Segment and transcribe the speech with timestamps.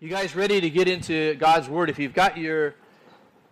[0.00, 1.90] You guys ready to get into God's Word?
[1.90, 2.76] If you've got your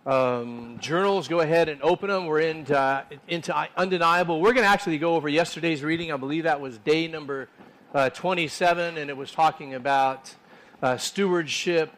[0.05, 2.25] um, journals, go ahead and open them.
[2.25, 4.39] We're into, uh, into undeniable.
[4.39, 6.09] We're going to actually go over yesterday's reading.
[6.09, 7.49] I believe that was day number
[7.93, 10.33] uh, 27, and it was talking about
[10.81, 11.91] uh, stewardship,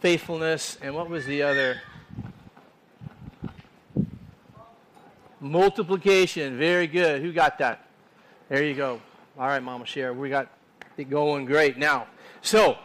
[0.00, 1.80] faithfulness, and what was the other?
[5.38, 6.58] Multiplication.
[6.58, 7.22] Very good.
[7.22, 7.86] Who got that?
[8.48, 9.00] There you go.
[9.38, 10.12] All right, Mama Share.
[10.12, 10.48] We got
[10.96, 11.78] it going great.
[11.78, 12.08] Now,
[12.40, 12.78] so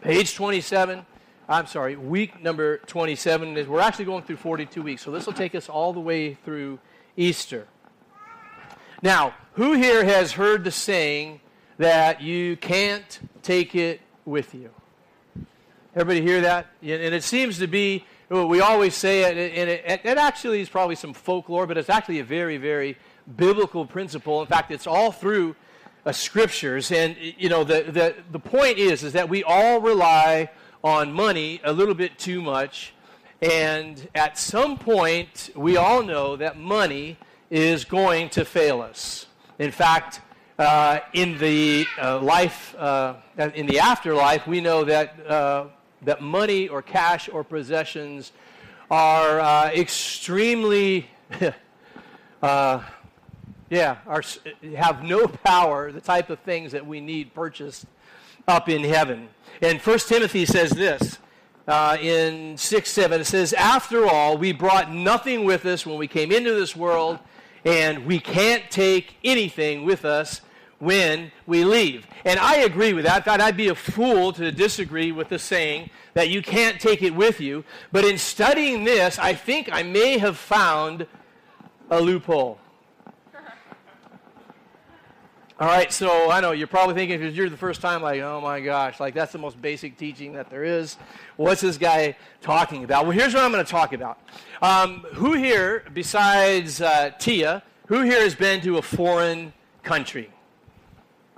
[0.00, 1.04] Page 27,
[1.48, 5.02] I'm sorry, week number 27 is we're actually going through 42 weeks.
[5.02, 6.78] So this will take us all the way through
[7.16, 7.66] Easter.
[9.02, 11.40] Now, who here has heard the saying
[11.76, 14.70] that you can't take it with you?
[15.94, 16.68] Everybody hear that?
[16.80, 20.94] And it seems to be, we always say it, and it, it actually is probably
[20.94, 22.96] some folklore, but it's actually a very, very
[23.36, 24.40] biblical principle.
[24.40, 25.56] In fact, it's all through
[26.06, 26.90] uh, scriptures.
[26.92, 30.50] And, you know, the, the, the point is, is that we all rely
[30.82, 32.94] on money a little bit too much.
[33.42, 37.16] And at some point, we all know that money
[37.50, 39.26] is going to fail us.
[39.58, 40.20] In fact,
[40.58, 43.14] uh, in the uh, life, uh,
[43.54, 45.66] in the afterlife, we know that, uh,
[46.02, 48.32] that money or cash or possessions
[48.90, 51.08] are uh, extremely
[53.70, 53.98] yeah,
[54.76, 57.86] have no power, the type of things that we need purchased
[58.48, 59.28] up in heaven.
[59.62, 61.18] And 1 Timothy says this
[61.68, 63.20] uh, in 6 7.
[63.20, 67.20] It says, After all, we brought nothing with us when we came into this world,
[67.64, 70.40] and we can't take anything with us
[70.80, 72.06] when we leave.
[72.24, 73.18] And I agree with that.
[73.18, 77.02] In fact, I'd be a fool to disagree with the saying that you can't take
[77.02, 77.64] it with you.
[77.92, 81.06] But in studying this, I think I may have found
[81.90, 82.59] a loophole.
[85.60, 88.40] All right, so I know you're probably thinking because you're the first time, like, oh
[88.40, 90.96] my gosh, like that's the most basic teaching that there is.
[91.36, 93.04] What's this guy talking about?
[93.04, 94.18] Well, here's what I'm going to talk about.
[94.62, 100.30] Um, who here, besides uh, Tia, who here has been to a foreign country?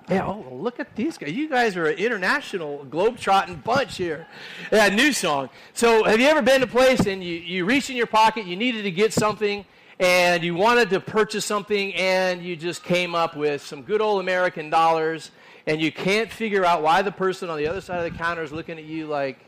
[0.09, 1.33] Yeah, oh, look at these guys.
[1.33, 4.29] You guys are an international globe-trotting bunch here.
[4.71, 5.51] Yeah, new song.
[5.75, 8.47] So, have you ever been to a place and you, you reach in your pocket,
[8.47, 9.65] you needed to get something,
[10.03, 14.21] and you wanted to purchase something and you just came up with some good old
[14.21, 15.31] American dollars
[15.65, 18.43] and you can't figure out why the person on the other side of the counter
[18.43, 19.39] is looking at you like,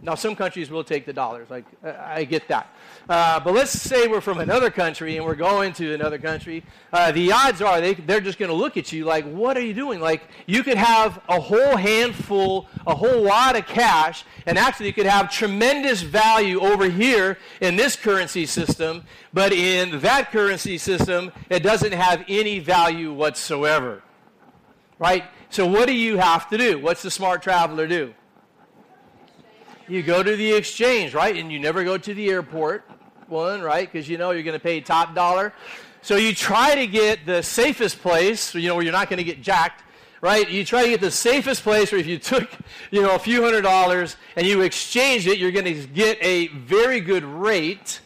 [0.00, 1.50] now, some countries will take the dollars.
[1.50, 2.72] Like, I get that.
[3.08, 6.62] Uh, but let's say we're from another country and we're going to another country.
[6.92, 9.60] Uh, the odds are they, they're just going to look at you like, what are
[9.60, 9.98] you doing?
[9.98, 14.92] Like, you could have a whole handful, a whole lot of cash, and actually you
[14.92, 21.32] could have tremendous value over here in this currency system, but in that currency system,
[21.50, 24.04] it doesn't have any value whatsoever.
[25.00, 25.24] Right?
[25.50, 26.78] So, what do you have to do?
[26.78, 28.14] What's the smart traveler do?
[29.88, 31.34] You go to the exchange, right?
[31.34, 32.84] And you never go to the airport,
[33.26, 33.90] one, right?
[33.90, 35.54] Because you know you're going to pay top dollar.
[36.02, 39.24] So you try to get the safest place, you know, where you're not going to
[39.24, 39.82] get jacked,
[40.20, 40.48] right?
[40.48, 42.50] You try to get the safest place where if you took,
[42.90, 46.48] you know, a few hundred dollars and you exchange it, you're going to get a
[46.48, 48.00] very good rate,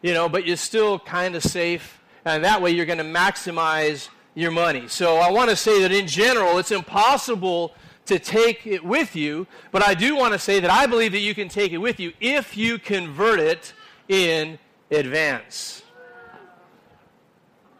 [0.00, 2.00] you know, but you're still kind of safe.
[2.24, 4.88] And that way you're going to maximize your money.
[4.88, 7.74] So I want to say that in general, it's impossible
[8.08, 11.20] to take it with you, but I do want to say that I believe that
[11.20, 13.72] you can take it with you if you convert it
[14.08, 14.58] in
[14.90, 15.82] advance.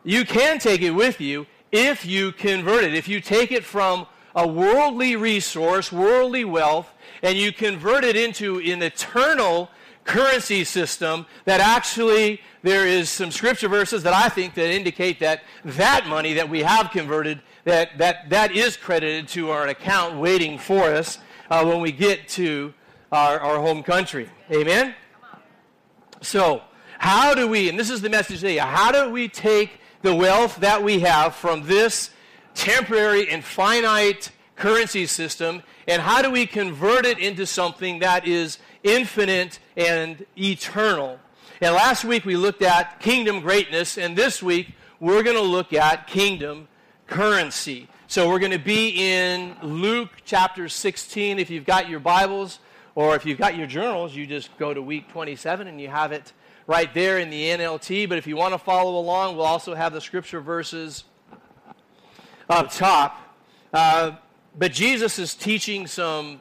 [0.04, 2.94] You can take it with you if you convert it.
[2.94, 8.58] If you take it from a worldly resource, worldly wealth, and you convert it into
[8.58, 9.70] an eternal
[10.04, 15.42] currency system that actually there is some scripture verses that I think that indicate that
[15.64, 20.58] that money that we have converted that, that, that is credited to our account waiting
[20.58, 21.18] for us
[21.50, 22.72] uh, when we get to
[23.12, 24.28] our, our home country.
[24.50, 24.94] Amen?
[26.20, 26.62] So,
[26.98, 30.56] how do we, and this is the message today, how do we take the wealth
[30.56, 32.10] that we have from this
[32.54, 38.58] temporary and finite currency system, and how do we convert it into something that is
[38.82, 41.18] infinite and eternal?
[41.60, 45.72] And last week we looked at kingdom greatness, and this week we're going to look
[45.72, 46.66] at kingdom
[47.08, 47.88] currency.
[48.06, 51.38] So we're going to be in Luke chapter 16.
[51.38, 52.60] If you've got your Bibles
[52.94, 56.12] or if you've got your journals, you just go to week 27 and you have
[56.12, 56.32] it
[56.66, 58.08] right there in the NLT.
[58.08, 61.04] But if you want to follow along, we'll also have the scripture verses
[62.48, 63.18] up top.
[63.72, 64.12] Uh,
[64.56, 66.40] but Jesus is teaching some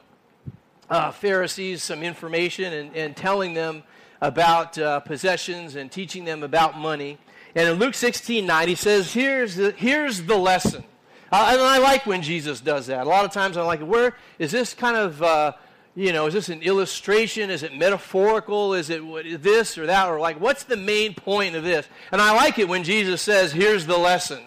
[0.90, 3.82] uh, Pharisees some information and, and telling them
[4.20, 7.18] about uh, possessions and teaching them about money.
[7.54, 10.84] And in Luke 16 9, he says, Here's the, here's the lesson.
[11.30, 13.06] Uh, and I like when Jesus does that.
[13.06, 15.52] A lot of times I'm like, where is this kind of, uh,
[15.94, 17.50] you know, is this an illustration?
[17.50, 18.72] Is it metaphorical?
[18.72, 19.02] Is it
[19.42, 20.08] this or that?
[20.08, 21.86] Or like, what's the main point of this?
[22.12, 24.42] And I like it when Jesus says, here's the lesson.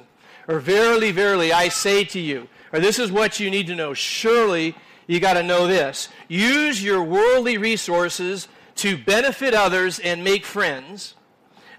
[0.47, 2.47] Or verily, verily, I say to you.
[2.74, 3.94] Or this is what you need to know.
[3.94, 4.75] Surely
[5.06, 6.09] you got to know this.
[6.27, 11.13] Use your worldly resources to benefit others and make friends.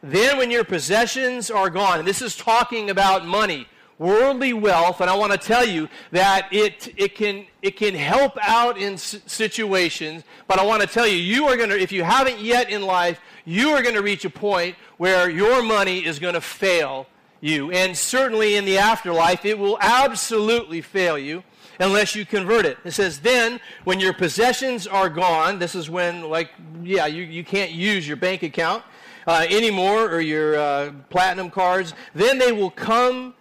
[0.03, 3.69] Then, when your possessions are gone, and this is talking about money,
[3.99, 8.37] worldly wealth, and I want to tell you that it, it, can, it can help
[8.43, 12.03] out in situations, but I want to tell you, you are going to, if you
[12.03, 16.19] haven't yet in life, you are going to reach a point where your money is
[16.19, 17.07] going to fail
[17.41, 17.71] you.
[17.71, 21.45] And certainly in the afterlife, it will absolutely fail you
[21.79, 22.79] unless you convert it.
[22.85, 26.51] It says, then, when your possessions are gone, this is when, like,
[26.83, 28.83] yeah, you, you can't use your bank account
[29.27, 33.35] uh, anymore or your uh, platinum cards, then they will come,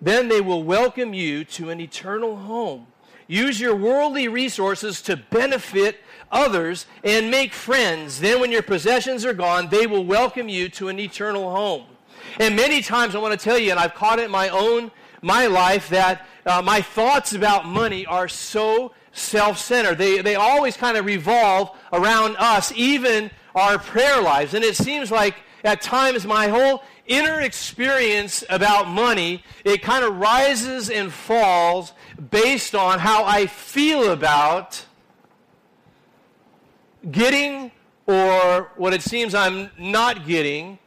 [0.00, 2.86] then they will welcome you to an eternal home.
[3.28, 6.00] Use your worldly resources to benefit
[6.30, 8.20] others and make friends.
[8.20, 11.86] Then, when your possessions are gone, they will welcome you to an eternal home.
[12.38, 14.90] And many times I want to tell you, and I've caught it in my own
[15.22, 19.98] my life, that uh, my thoughts about money are so self-centered.
[19.98, 24.54] They, they always kind of revolve around us, even our prayer lives.
[24.54, 30.16] And it seems like at times my whole inner experience about money, it kind of
[30.16, 31.92] rises and falls
[32.30, 34.84] based on how I feel about
[37.10, 37.72] getting
[38.06, 40.78] or what it seems I'm not getting?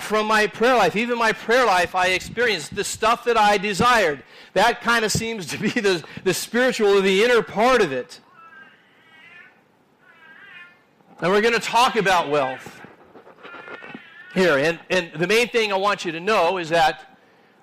[0.00, 4.22] From my prayer life, even my prayer life, I experienced the stuff that I desired.
[4.52, 8.20] That kind of seems to be the, the spiritual the inner part of it.
[11.22, 12.80] And we're going to talk about wealth
[14.32, 14.56] here.
[14.56, 17.18] And, and the main thing I want you to know is that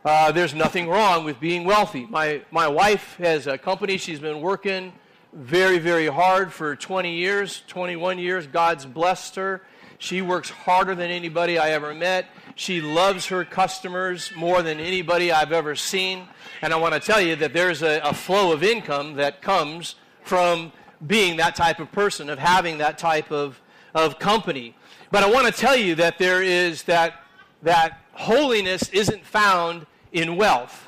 [0.05, 2.05] uh, there's nothing wrong with being wealthy.
[2.05, 3.97] My, my wife has a company.
[3.97, 4.93] She's been working
[5.33, 8.45] very, very hard for 20 years, 21 years.
[8.45, 9.63] God's blessed her.
[9.97, 12.27] She works harder than anybody I ever met.
[12.53, 16.27] She loves her customers more than anybody I've ever seen.
[16.61, 19.95] And I want to tell you that there's a, a flow of income that comes
[20.21, 20.73] from
[21.05, 23.61] being that type of person, of having that type of,
[23.93, 24.75] of company.
[25.11, 27.23] But I want to tell you that there is that,
[27.63, 30.85] that holiness isn't found in wealth.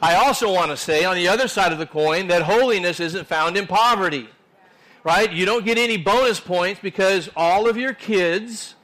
[0.00, 3.26] I also want to say on the other side of the coin that holiness isn't
[3.26, 4.28] found in poverty
[5.04, 5.32] right?
[5.32, 8.74] You don't get any bonus points because all of your kids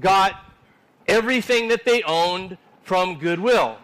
[0.00, 0.34] got
[1.06, 3.78] everything that they owned from Goodwill.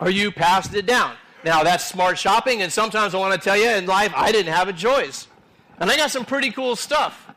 [0.00, 1.14] Or you passed it down.
[1.44, 4.52] Now, that's smart shopping, and sometimes I want to tell you in life, I didn't
[4.52, 5.28] have a choice.
[5.78, 7.30] And I got some pretty cool stuff,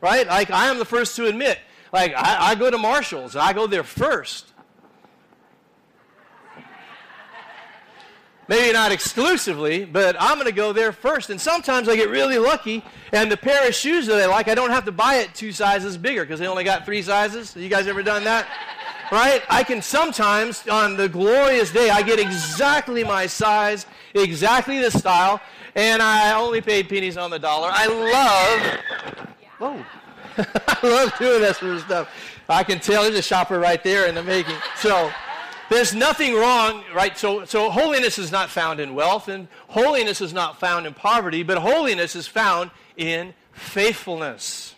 [0.00, 0.26] right?
[0.26, 1.58] Like, I am the first to admit,
[1.92, 4.52] like, I, I go to Marshalls, and I go there first.
[8.48, 11.30] Maybe not exclusively, but I'm going to go there first.
[11.30, 14.54] And sometimes I get really lucky, and the pair of shoes that I like, I
[14.54, 17.56] don't have to buy it two sizes bigger because they only got three sizes.
[17.56, 18.46] You guys ever done that?
[19.10, 19.42] Right?
[19.48, 25.40] I can sometimes, on the glorious day, I get exactly my size, exactly the style,
[25.74, 27.70] and I only paid pennies on the dollar.
[27.72, 28.80] I love,
[29.58, 29.84] whoa,
[30.68, 32.10] I love doing that sort of stuff.
[32.48, 34.56] I can tell there's a shopper right there in the making.
[34.76, 35.10] So,
[35.68, 37.18] there's nothing wrong, right?
[37.18, 41.42] So, so holiness is not found in wealth, and holiness is not found in poverty,
[41.42, 44.74] but holiness is found in faithfulness.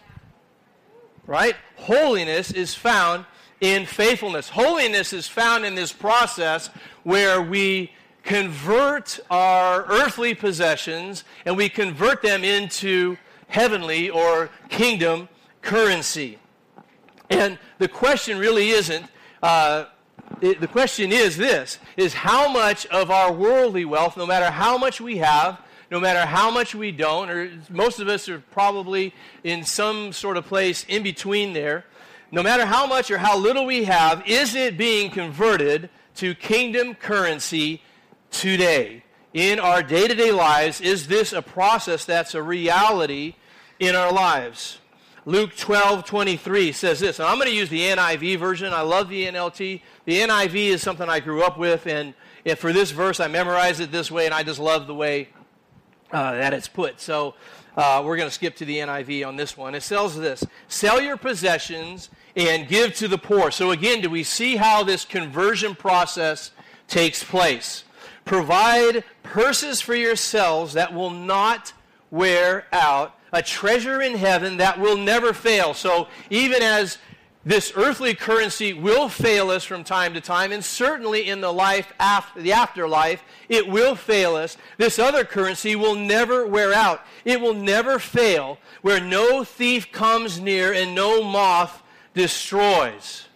[1.27, 1.57] Right?
[1.77, 3.27] Holiness is found
[3.61, 4.49] in faithfulness.
[4.49, 6.71] Holiness is found in this process
[7.03, 13.17] where we convert our earthly possessions and we convert them into
[13.49, 15.29] heavenly or kingdom
[15.63, 16.39] currency.
[17.31, 19.07] And the question really isn't,
[19.43, 19.87] uh,
[20.41, 25.01] the question is this is how much of our worldly wealth no matter how much
[25.01, 25.61] we have
[25.91, 30.37] no matter how much we don't or most of us are probably in some sort
[30.37, 31.85] of place in between there
[32.31, 36.95] no matter how much or how little we have is it being converted to kingdom
[36.95, 37.83] currency
[38.31, 43.35] today in our day-to-day lives is this a process that's a reality
[43.79, 44.79] in our lives
[45.29, 47.19] Luke 12, 23 says this.
[47.19, 48.73] And I'm going to use the NIV version.
[48.73, 49.83] I love the NLT.
[50.07, 52.15] The NIV is something I grew up with, and,
[52.57, 55.29] for this verse, I memorized it this way, and I just love the way
[56.13, 56.99] uh, that it's put.
[56.99, 57.35] So
[57.79, 59.77] uh, we're going to skip to the NIV on this one.
[59.77, 63.53] It says this Sell your possessions and give to the poor.
[63.53, 66.51] So again, do we see how this conversion process
[66.89, 67.85] takes place?
[68.25, 71.73] Provide purses for yourselves that will not
[72.11, 75.73] wear out a treasure in heaven that will never fail.
[75.73, 76.99] So even as
[77.49, 81.95] this earthly currency will fail us from time to time, and certainly in the life
[81.99, 84.59] after the afterlife, it will fail us.
[84.77, 87.01] This other currency will never wear out.
[87.25, 93.29] It will never fail, where no thief comes near and no moth destroys.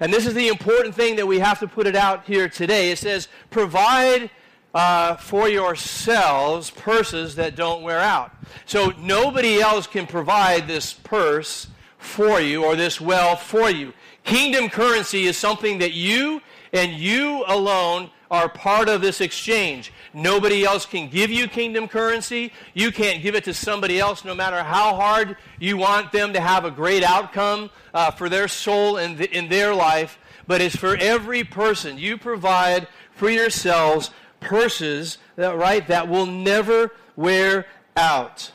[0.00, 2.90] And this is the important thing that we have to put it out here today.
[2.90, 4.30] It says, provide
[4.74, 8.32] uh, for yourselves purses that don't wear out.
[8.66, 11.68] So nobody else can provide this purse
[12.00, 13.92] for you or this wealth for you.
[14.24, 16.40] Kingdom currency is something that you
[16.72, 19.92] and you alone are part of this exchange.
[20.14, 22.52] Nobody else can give you kingdom currency.
[22.74, 26.40] You can't give it to somebody else no matter how hard you want them to
[26.40, 30.18] have a great outcome uh, for their soul and th- in their life.
[30.46, 31.98] But it's for every person.
[31.98, 37.66] You provide for yourselves purses that, right, that will never wear
[37.96, 38.52] out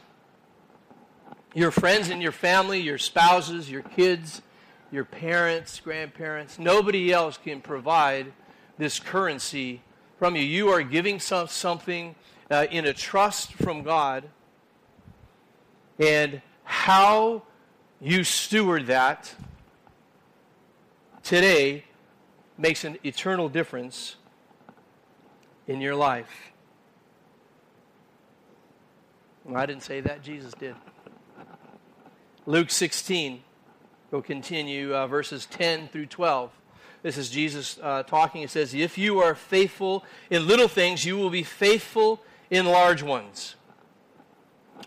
[1.55, 4.41] your friends and your family, your spouses, your kids,
[4.91, 8.31] your parents, grandparents, nobody else can provide
[8.77, 9.81] this currency
[10.19, 10.43] from you.
[10.43, 12.13] You are giving some, something
[12.51, 14.25] uh, in a trust from God,
[15.97, 17.43] and how
[18.01, 19.33] you steward that
[21.23, 21.85] today
[22.57, 24.17] makes an eternal difference
[25.67, 26.51] in your life.
[29.53, 30.75] I didn't say that, Jesus did.
[32.47, 33.41] Luke 16,
[34.11, 36.51] we'll continue uh, verses 10 through 12.
[37.01, 38.43] This is Jesus uh, talking.
[38.43, 42.21] It says, If you are faithful in little things, you will be faithful
[42.51, 43.55] in large ones.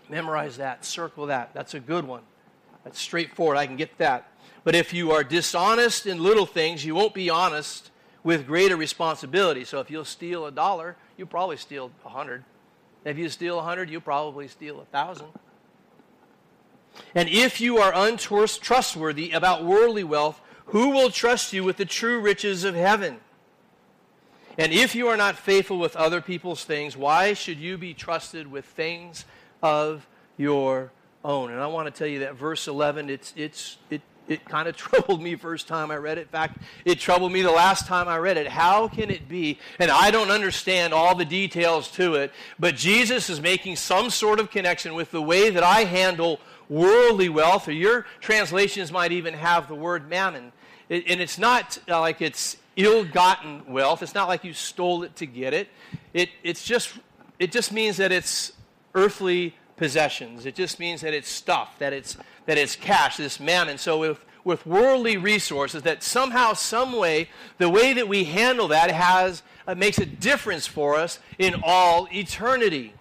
[0.07, 1.53] Memorize that, circle that.
[1.53, 2.21] That's a good one.
[2.85, 3.57] That's straightforward.
[3.57, 4.31] I can get that.
[4.63, 7.91] But if you are dishonest in little things, you won't be honest
[8.23, 9.65] with greater responsibility.
[9.65, 12.45] So if you'll steal a dollar, you'll probably steal a hundred.
[13.03, 15.27] If you steal a hundred, you'll probably steal a thousand.
[17.15, 22.19] And if you are untrustworthy about worldly wealth, who will trust you with the true
[22.19, 23.19] riches of heaven?
[24.59, 28.51] And if you are not faithful with other people's things, why should you be trusted
[28.51, 29.23] with things
[29.63, 30.05] of
[30.37, 30.91] your
[31.23, 31.51] own?
[31.51, 34.75] And I want to tell you that verse 11, it's, it's, it, it kind of
[34.77, 36.23] troubled me first time I read it.
[36.23, 38.47] In fact, it troubled me the last time I read it.
[38.47, 39.59] How can it be?
[39.79, 44.41] And I don't understand all the details to it, but Jesus is making some sort
[44.41, 46.39] of connection with the way that I handle
[46.69, 50.51] worldly wealth, or your translations might even have the word mammon.
[50.89, 55.15] And it's not uh, like it's ill gotten wealth, it's not like you stole it
[55.17, 55.67] to get it.
[56.13, 56.29] it.
[56.43, 56.93] It's just,
[57.37, 58.53] it just means that it's
[58.95, 60.45] earthly possessions.
[60.45, 63.77] It just means that it's stuff, that it's, that it's cash, this mammon.
[63.77, 68.91] So with, with worldly resources, that somehow, some way, the way that we handle that
[68.91, 72.93] has, uh, makes a difference for us in all eternity.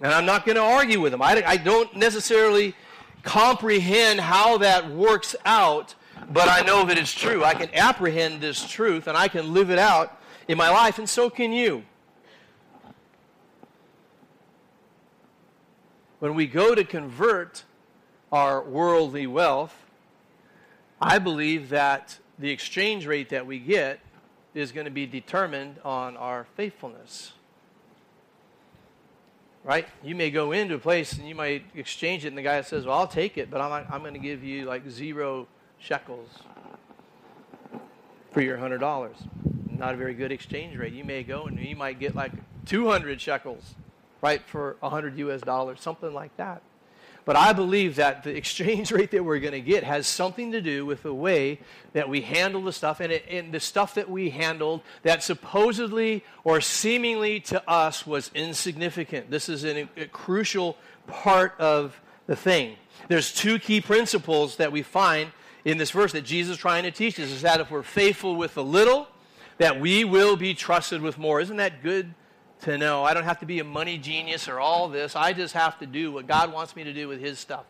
[0.00, 1.22] And I'm not going to argue with them.
[1.22, 2.74] I, I don't necessarily
[3.22, 5.94] comprehend how that works out,
[6.30, 7.44] but I know that it's true.
[7.44, 11.08] I can apprehend this truth and I can live it out in my life, and
[11.08, 11.84] so can you.
[16.20, 17.64] When we go to convert
[18.32, 19.76] our worldly wealth,
[21.00, 24.00] I believe that the exchange rate that we get
[24.54, 27.32] is going to be determined on our faithfulness
[29.64, 29.86] right?
[30.02, 32.86] You may go into a place and you might exchange it, and the guy says,
[32.86, 35.46] Well, I'll take it, but I'm, I'm going to give you like zero
[35.78, 36.28] shekels
[38.32, 39.14] for your $100.
[39.70, 40.92] Not a very good exchange rate.
[40.92, 42.32] You may go and you might get like
[42.66, 43.74] 200 shekels,
[44.20, 46.62] right, for 100 US dollars, something like that.
[47.28, 50.62] But I believe that the exchange rate that we're going to get has something to
[50.62, 51.60] do with the way
[51.92, 56.24] that we handle the stuff and, it, and the stuff that we handled that supposedly
[56.42, 59.30] or seemingly to us was insignificant.
[59.30, 62.76] This is an, a crucial part of the thing.
[63.08, 65.30] There's two key principles that we find
[65.66, 68.36] in this verse that Jesus is trying to teach us is that if we're faithful
[68.36, 69.06] with the little,
[69.58, 71.42] that we will be trusted with more.
[71.42, 72.14] Isn't that good
[72.62, 73.04] to know.
[73.04, 75.14] I don't have to be a money genius or all this.
[75.16, 77.64] I just have to do what God wants me to do with His stuff.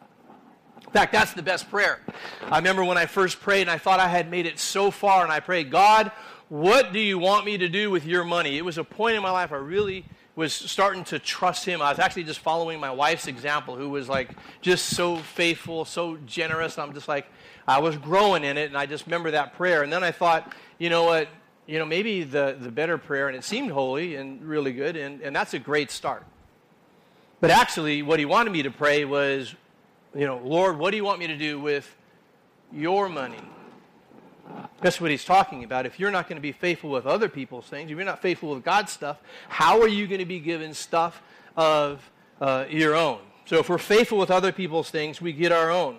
[0.85, 2.01] In fact, that's the best prayer.
[2.43, 5.23] I remember when I first prayed and I thought I had made it so far,
[5.23, 6.11] and I prayed, God,
[6.49, 8.57] what do you want me to do with your money?
[8.57, 11.83] It was a point in my life I really was starting to trust him.
[11.83, 14.31] I was actually just following my wife's example, who was like
[14.63, 16.79] just so faithful, so generous.
[16.79, 17.27] I'm just like,
[17.67, 19.83] I was growing in it, and I just remember that prayer.
[19.83, 21.29] And then I thought, you know what?
[21.69, 25.21] You know, maybe the, the better prayer, and it seemed holy and really good, and,
[25.21, 26.25] and that's a great start.
[27.41, 29.55] But actually, what he wanted me to pray was,
[30.15, 31.95] you know, Lord, what do you want me to do with
[32.73, 33.43] your money?
[34.81, 35.85] That's what he's talking about.
[35.85, 38.55] If you're not going to be faithful with other people's things, if you're not faithful
[38.55, 39.19] with God's stuff,
[39.51, 41.21] how are you going to be given stuff
[41.55, 42.11] of
[42.41, 43.19] uh, your own?
[43.45, 45.99] So if we're faithful with other people's things, we get our own.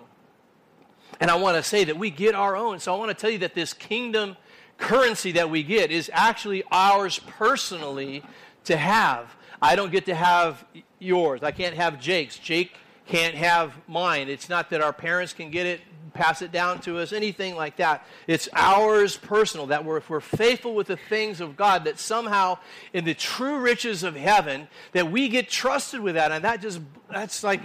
[1.20, 2.80] And I want to say that we get our own.
[2.80, 4.36] So I want to tell you that this kingdom
[4.80, 8.24] currency that we get is actually ours personally
[8.64, 9.36] to have.
[9.62, 10.64] I don't get to have
[10.98, 11.42] yours.
[11.42, 12.38] I can't have Jake's.
[12.38, 12.72] Jake
[13.06, 14.28] can't have mine.
[14.28, 15.80] It's not that our parents can get it,
[16.14, 18.06] pass it down to us, anything like that.
[18.26, 22.58] It's ours personal, that we're, if we're faithful with the things of God, that somehow
[22.92, 26.32] in the true riches of heaven, that we get trusted with that.
[26.32, 27.62] And that just, that's like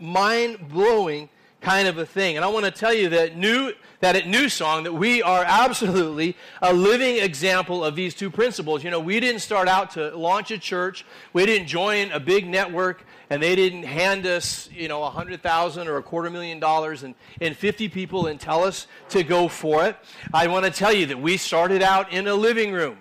[0.00, 1.28] mind blowing
[1.60, 2.36] kind of a thing.
[2.36, 5.42] And I want to tell you that new that at New Song that we are
[5.46, 8.84] absolutely a living example of these two principles.
[8.84, 11.04] You know, we didn't start out to launch a church.
[11.32, 15.42] We didn't join a big network and they didn't hand us, you know, a hundred
[15.42, 19.48] thousand or a quarter million dollars and, and 50 people and tell us to go
[19.48, 19.96] for it.
[20.32, 22.98] I want to tell you that we started out in a living room.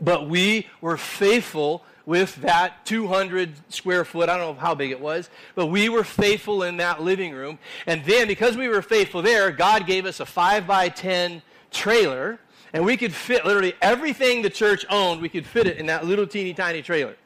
[0.00, 4.28] But we were faithful with that 200 square foot.
[4.28, 7.58] I don't know how big it was, but we were faithful in that living room.
[7.86, 12.38] And then, because we were faithful there, God gave us a 5 by 10 trailer,
[12.72, 16.04] and we could fit literally everything the church owned, we could fit it in that
[16.04, 17.16] little teeny tiny trailer.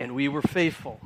[0.00, 1.00] And we were faithful.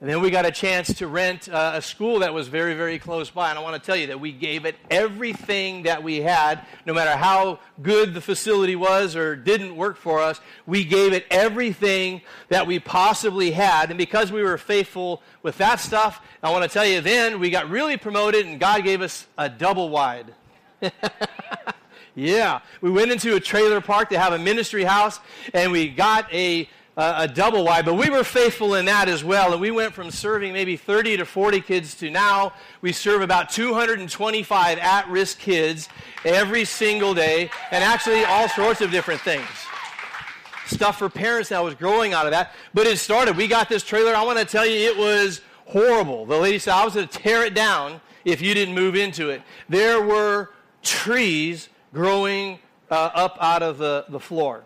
[0.00, 2.98] And then we got a chance to rent uh, a school that was very, very
[2.98, 3.50] close by.
[3.50, 6.94] And I want to tell you that we gave it everything that we had, no
[6.94, 10.40] matter how good the facility was or didn't work for us.
[10.64, 13.90] We gave it everything that we possibly had.
[13.90, 17.50] And because we were faithful with that stuff, I want to tell you then we
[17.50, 20.32] got really promoted and God gave us a double wide.
[22.14, 22.60] yeah.
[22.80, 25.20] We went into a trailer park to have a ministry house
[25.52, 29.52] and we got a a double wide, but we were faithful in that as well.
[29.52, 33.50] And we went from serving maybe 30 to 40 kids to now we serve about
[33.50, 35.88] 225 at risk kids
[36.24, 39.46] every single day, and actually all sorts of different things.
[40.66, 42.52] Stuff for parents that was growing out of that.
[42.74, 43.36] But it started.
[43.36, 44.14] We got this trailer.
[44.14, 46.26] I want to tell you, it was horrible.
[46.26, 49.30] The lady said, I was going to tear it down if you didn't move into
[49.30, 49.42] it.
[49.68, 50.50] There were
[50.82, 52.58] trees growing
[52.90, 54.64] uh, up out of the, the floor.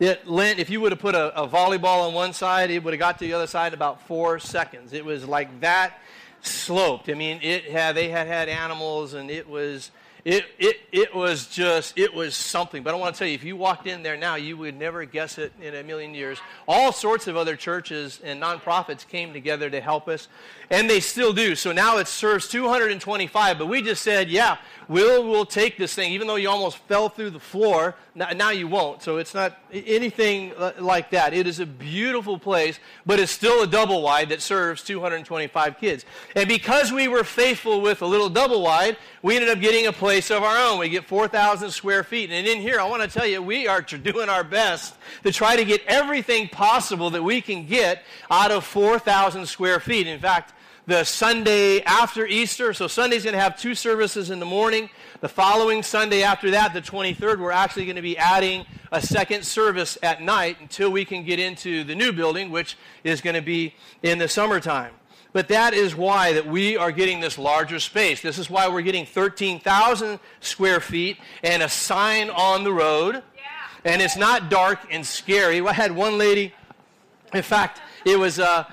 [0.00, 2.94] It lent, if you would have put a, a volleyball on one side, it would
[2.94, 4.92] have got to the other side in about four seconds.
[4.92, 5.98] It was like that
[6.40, 7.08] sloped.
[7.08, 9.90] I mean, it had, they had had animals and it was,
[10.24, 12.84] it, it, it was just, it was something.
[12.84, 15.04] But I want to tell you, if you walked in there now, you would never
[15.04, 16.38] guess it in a million years.
[16.68, 20.28] All sorts of other churches and nonprofits came together to help us,
[20.70, 21.54] and they still do.
[21.54, 26.12] So now it serves 225, but we just said, yeah, we'll, we'll take this thing,
[26.12, 27.94] even though you almost fell through the floor.
[28.14, 29.02] Now you won't.
[29.02, 31.32] So it's not anything like that.
[31.32, 36.04] It is a beautiful place, but it's still a double wide that serves 225 kids.
[36.34, 39.92] And because we were faithful with a little double wide, we ended up getting a
[39.92, 40.78] place of our own.
[40.78, 42.30] We get 4,000 square feet.
[42.30, 45.56] And in here, I want to tell you, we are doing our best to try
[45.56, 50.06] to get everything possible that we can get out of 4,000 square feet.
[50.06, 50.52] In fact,
[50.88, 54.88] the Sunday after Easter, so Sunday's going to have two services in the morning.
[55.20, 59.44] The following Sunday after that, the 23rd, we're actually going to be adding a second
[59.44, 63.42] service at night until we can get into the new building, which is going to
[63.42, 64.94] be in the summertime.
[65.34, 68.22] But that is why that we are getting this larger space.
[68.22, 73.16] This is why we're getting 13,000 square feet and a sign on the road.
[73.36, 73.92] Yeah.
[73.92, 75.60] And it's not dark and scary.
[75.60, 76.54] I had one lady,
[77.34, 78.64] in fact, it was, uh,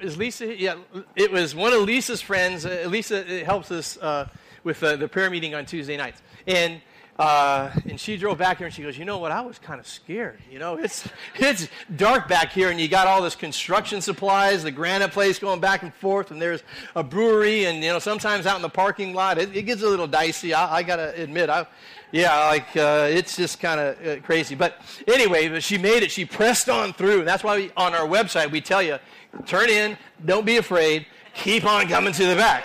[0.00, 0.76] is Lisa, yeah,
[1.16, 2.64] it was one of Lisa's friends.
[2.64, 4.28] Uh, Lisa helps us uh,
[4.64, 6.22] with uh, the prayer meeting on Tuesday nights.
[6.46, 6.80] And
[7.18, 9.32] uh, and she drove back here and she goes, you know what?
[9.32, 10.38] I was kind of scared.
[10.50, 14.70] You know, it's it's dark back here and you got all this construction supplies, the
[14.70, 16.62] granite place going back and forth, and there's
[16.94, 19.88] a brewery, and you know sometimes out in the parking lot it, it gets a
[19.88, 20.54] little dicey.
[20.54, 21.66] I, I gotta admit, I
[22.12, 24.54] yeah, like uh, it's just kind of uh, crazy.
[24.54, 26.10] But anyway, she made it.
[26.10, 28.98] She pressed on through, and that's why we, on our website we tell you,
[29.46, 32.64] turn in, don't be afraid, keep on coming to the back.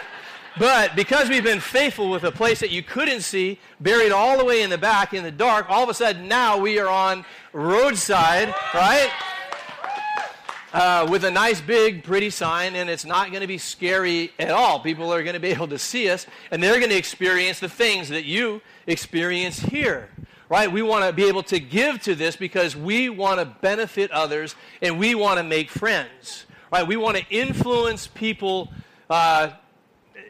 [0.58, 4.45] But because we've been faithful with a place that you couldn't see, buried all the
[4.45, 7.25] way in the back in the dark, all of a sudden now we are on
[7.53, 9.10] roadside, right?
[10.74, 14.50] Uh, with a nice big pretty sign and it's not going to be scary at
[14.50, 14.80] all.
[14.80, 17.70] People are going to be able to see us and they're going to experience the
[17.70, 20.10] things that you experience here
[20.50, 20.72] right?
[20.72, 24.56] We want to be able to give to this because we want to benefit others
[24.82, 26.88] and we want to make friends right?
[26.88, 28.72] We want to influence people
[29.10, 29.52] uh,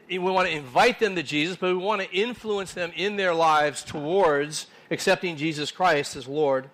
[0.10, 3.34] we want to invite them to Jesus, but we want to influence them in their
[3.34, 6.70] lives towards accepting Jesus Christ as Lord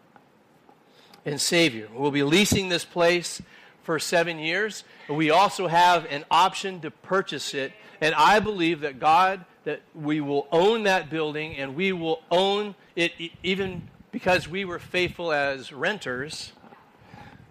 [1.25, 1.87] and Savior.
[1.93, 3.41] We'll be leasing this place
[3.89, 4.83] for seven years.
[5.09, 7.73] We also have an option to purchase it.
[7.99, 12.75] And I believe that God, that we will own that building and we will own
[12.95, 16.51] it even because we were faithful as renters,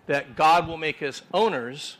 [0.06, 1.96] that God will make us owners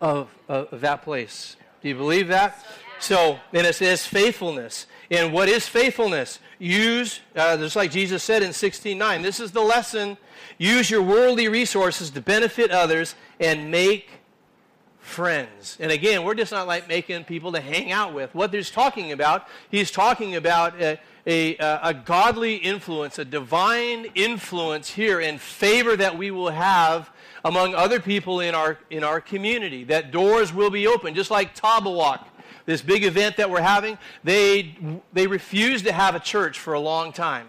[0.00, 1.54] of, of, of that place.
[1.80, 2.66] Do you believe that?
[2.98, 4.86] So, and it says faithfulness.
[5.12, 6.40] And what is faithfulness?
[6.58, 10.16] Use, uh, just like Jesus said in 16.9, this is the lesson.
[10.58, 14.08] Use your worldly resources to benefit others and make
[14.98, 15.76] friends.
[15.80, 18.34] And again, we're just not like making people to hang out with.
[18.34, 24.90] What he's talking about, he's talking about a, a, a, godly influence, a divine influence
[24.90, 27.10] here and favor that we will have
[27.44, 29.84] among other people in our, in our community.
[29.84, 32.26] That doors will be open, just like Tabawak
[32.68, 34.76] this big event that we're having, they,
[35.14, 37.48] they refused to have a church for a long time.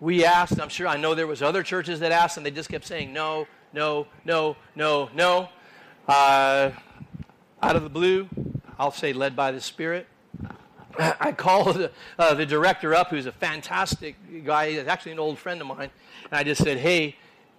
[0.00, 2.70] We asked, I'm sure, I know there was other churches that asked, and they just
[2.70, 5.50] kept saying no, no, no, no, no.
[6.08, 6.70] Uh,
[7.62, 8.26] out of the blue,
[8.78, 10.06] I'll say led by the Spirit.
[10.98, 14.70] I called uh, the director up, who's a fantastic guy.
[14.70, 15.90] He's actually an old friend of mine.
[16.30, 17.16] And I just said, hey,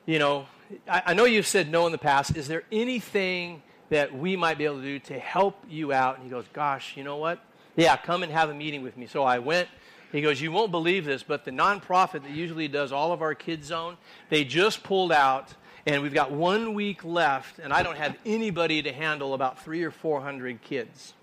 [0.08, 0.48] you know,
[0.90, 2.36] I, I know you've said no in the past.
[2.36, 3.62] Is there anything
[3.94, 6.16] that we might be able to do to help you out?
[6.16, 7.40] And he goes, Gosh, you know what?
[7.76, 9.06] Yeah, come and have a meeting with me.
[9.06, 9.70] So I went.
[10.12, 13.36] He goes, You won't believe this, but the nonprofit that usually does all of our
[13.36, 13.98] kids' zone,
[14.30, 15.54] they just pulled out,
[15.86, 19.84] and we've got one week left, and I don't have anybody to handle about three
[19.84, 21.14] or four hundred kids.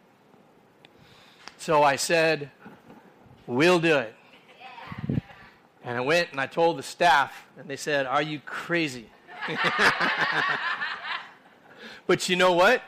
[1.57, 2.51] So I said,
[3.47, 4.15] We'll do it.
[5.83, 9.09] And I went and I told the staff, and they said, Are you crazy?
[12.11, 12.83] But you know what?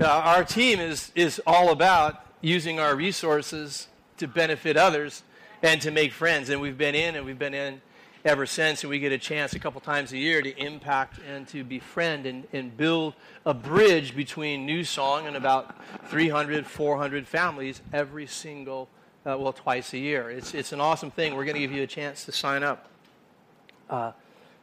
[0.00, 5.22] Uh, our team is, is all about using our resources to benefit others
[5.62, 6.48] and to make friends.
[6.48, 7.82] And we've been in, and we've been in
[8.24, 8.84] ever since.
[8.84, 12.24] And we get a chance a couple times a year to impact and to befriend
[12.24, 13.12] and, and build
[13.44, 18.88] a bridge between New Song and about 300, 400 families every single,
[19.26, 20.30] uh, well, twice a year.
[20.30, 21.36] It's, it's an awesome thing.
[21.36, 22.88] We're going to give you a chance to sign up.
[23.90, 24.12] Uh,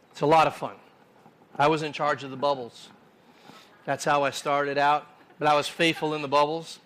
[0.09, 0.73] it's a lot of fun.
[1.55, 2.89] I was in charge of the bubbles.
[3.85, 5.07] That's how I started out.
[5.39, 6.79] But I was faithful in the bubbles.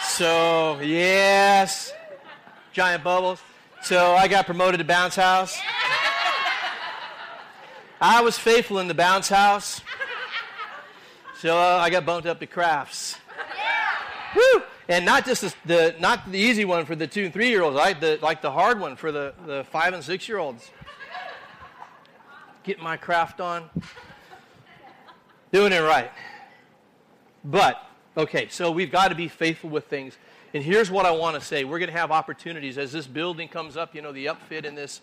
[0.00, 1.92] So, yes,
[2.72, 3.40] giant bubbles.
[3.82, 5.58] So I got promoted to bounce house.
[8.00, 9.80] I was faithful in the bounce house.
[11.38, 13.16] So uh, I got bumped up to crafts.
[14.36, 14.62] Woo!
[14.88, 17.62] And not just the, the, not the easy one for the two and three year
[17.62, 17.98] olds, right?
[17.98, 20.70] The, like the hard one for the, the five and six year olds.
[22.62, 23.68] Get my craft on
[25.54, 26.10] doing it right.
[27.44, 27.80] But,
[28.16, 30.18] okay, so we've got to be faithful with things.
[30.52, 31.62] And here's what I want to say.
[31.62, 34.74] We're going to have opportunities as this building comes up, you know, the upfit in
[34.74, 35.00] this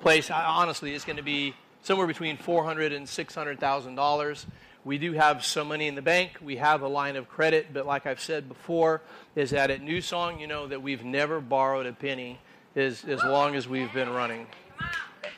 [0.00, 4.46] place, honestly, is going to be somewhere between $400 and $600,000.
[4.86, 6.38] We do have some money in the bank.
[6.40, 9.02] We have a line of credit, but like I've said before,
[9.36, 12.38] is that at New Song, you know, that we've never borrowed a penny
[12.74, 14.46] as, as long as we've been running.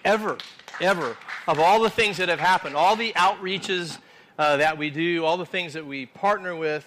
[0.04, 0.38] Ever,
[0.80, 1.16] ever.
[1.48, 3.98] Of all the things that have happened, all the outreaches
[4.42, 6.84] uh, that we do, all the things that we partner with.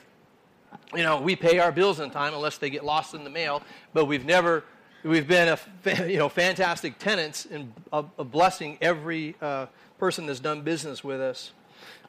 [0.93, 3.63] You know, we pay our bills in time unless they get lost in the mail,
[3.93, 4.65] but we've never,
[5.03, 10.41] we've been a, you know, fantastic tenants and a, a blessing every uh, person that's
[10.41, 11.53] done business with us,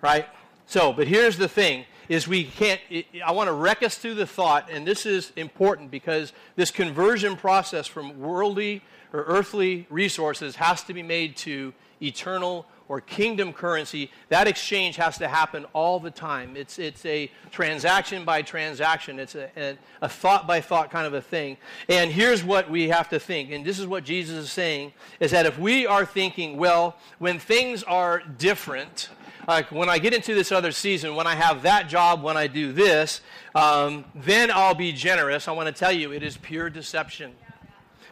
[0.02, 0.26] right?
[0.66, 2.80] So, but here's the thing is we can't
[3.24, 7.36] i want to wreck us through the thought and this is important because this conversion
[7.36, 8.80] process from worldly
[9.12, 15.18] or earthly resources has to be made to eternal or kingdom currency, that exchange has
[15.18, 16.56] to happen all the time.
[16.56, 21.14] It's, it's a transaction by transaction, it's a, a, a thought by thought kind of
[21.14, 21.56] a thing.
[21.88, 25.32] And here's what we have to think, and this is what Jesus is saying, is
[25.32, 29.08] that if we are thinking, well, when things are different,
[29.48, 32.46] like when I get into this other season, when I have that job, when I
[32.46, 33.20] do this,
[33.54, 35.46] um, then I'll be generous.
[35.48, 37.32] I want to tell you, it is pure deception.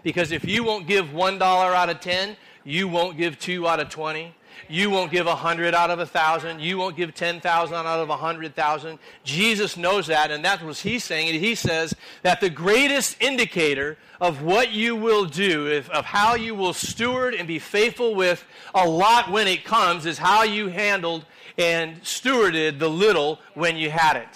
[0.02, 3.88] Because if you won't give $1 out of 10, you won't give 2 out of
[3.88, 4.34] 20.
[4.68, 6.60] You won't give a hundred out of a thousand.
[6.60, 8.98] You won't give 10,000 out of a hundred thousand.
[9.24, 11.28] Jesus knows that, and that's what he's saying.
[11.28, 16.34] And he says that the greatest indicator of what you will do, if, of how
[16.34, 20.68] you will steward and be faithful with a lot when it comes, is how you
[20.68, 21.24] handled
[21.58, 24.28] and stewarded the little when you had it.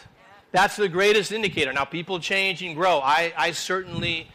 [0.50, 1.72] That's the greatest indicator.
[1.72, 3.00] Now, people change and grow.
[3.00, 4.28] I, I certainly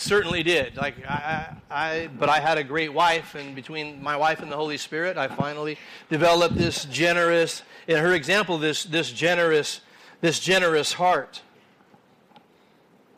[0.00, 0.76] certainly did.
[0.76, 4.56] Like I, I, but I had a great wife, and between my wife and the
[4.56, 9.80] Holy Spirit, I finally developed this generous, in her example, this this generous,
[10.20, 11.42] this generous heart.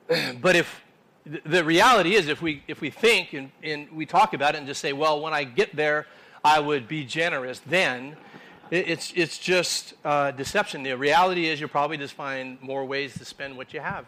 [0.41, 0.83] But if
[1.25, 4.67] the reality is, if we if we think and, and we talk about it and
[4.67, 6.07] just say, well, when I get there,
[6.45, 8.17] I would be generous, then
[8.71, 10.83] it's it's just uh, deception.
[10.83, 14.05] The reality is, you'll probably just find more ways to spend what you have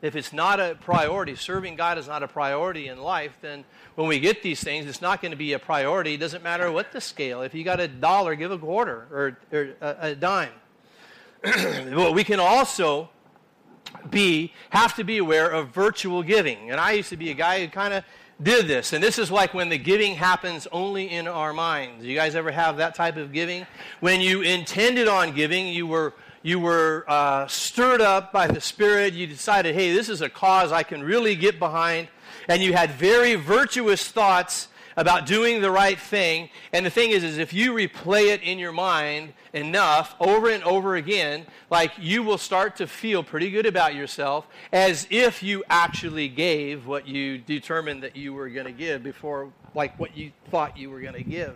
[0.00, 3.64] if it's not a priority, serving God is not a priority in life, then
[3.96, 6.14] when we get these things, it's not going to be a priority.
[6.14, 7.42] It doesn't matter what the scale.
[7.42, 10.52] If you got a dollar, give a quarter or, or a, a, dime.
[11.42, 13.08] but we can also
[14.10, 16.70] be have to be aware of virtual giving.
[16.70, 18.04] And I used to be a guy who kind of
[18.40, 18.92] did this.
[18.92, 22.04] And this is like when the giving happens only in our minds.
[22.04, 23.66] You guys ever have that type of giving?
[23.98, 29.14] When you intended on giving, you were you were uh, stirred up by the Spirit.
[29.14, 32.08] You decided, hey, this is a cause I can really get behind.
[32.48, 36.50] And you had very virtuous thoughts about doing the right thing.
[36.72, 40.62] And the thing is, is if you replay it in your mind enough over and
[40.64, 45.62] over again, like you will start to feel pretty good about yourself as if you
[45.70, 50.32] actually gave what you determined that you were going to give before, like what you
[50.50, 51.54] thought you were going to give.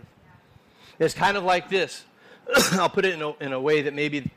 [0.97, 2.05] It's kind of like this.
[2.73, 4.31] I'll put it in a, in a way that maybe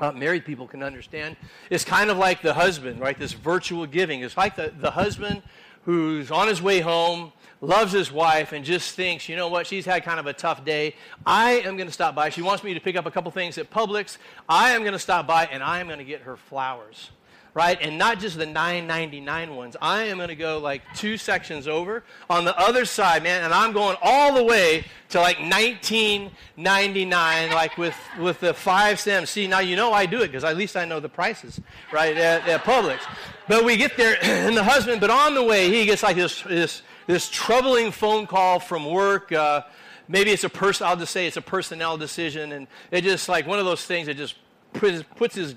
[0.00, 1.36] uh, married people can understand.
[1.70, 3.18] It's kind of like the husband, right?
[3.18, 4.22] This virtual giving.
[4.22, 5.42] It's like the, the husband
[5.84, 9.84] who's on his way home loves his wife and just thinks, you know what, she's
[9.84, 10.94] had kind of a tough day.
[11.26, 12.30] I am going to stop by.
[12.30, 14.18] She wants me to pick up a couple things at Publix.
[14.48, 17.10] I am going to stop by and I am going to get her flowers.
[17.54, 17.78] Right?
[17.80, 19.76] And not just the 9.99 ones.
[19.80, 23.52] I am going to go like two sections over on the other side, man, and
[23.52, 29.30] I'm going all the way to like 19.99 like with with the 5 cents.
[29.30, 31.60] See, now you know I do it because at least I know the prices,
[31.92, 32.16] right?
[32.16, 33.00] At, at Publix.
[33.48, 36.42] But we get there and the husband, but on the way he gets like this
[36.42, 39.32] this this troubling phone call from work.
[39.32, 39.62] Uh,
[40.08, 43.46] maybe it's a person, I'll just say it's a personnel decision, and it just like
[43.46, 44.36] one of those things that just
[44.72, 45.54] puts his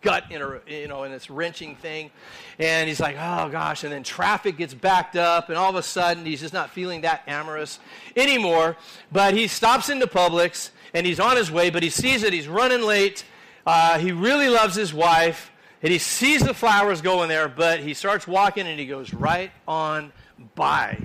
[0.00, 2.10] gut in a, you know, in this wrenching thing.
[2.58, 3.84] And he's like, oh gosh.
[3.84, 7.02] And then traffic gets backed up, and all of a sudden he's just not feeling
[7.02, 7.78] that amorous
[8.16, 8.76] anymore.
[9.12, 12.48] But he stops into Publix, and he's on his way, but he sees that he's
[12.48, 13.24] running late.
[13.66, 17.94] Uh, he really loves his wife, and he sees the flowers going there, but he
[17.94, 20.12] starts walking and he goes right on
[20.54, 20.98] by.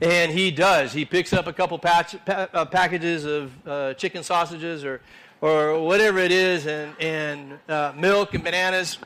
[0.00, 0.92] And he does.
[0.92, 5.00] He picks up a couple patch, pa- uh, packages of uh, chicken sausages or,
[5.44, 8.96] or whatever it is, and, and uh, milk and bananas.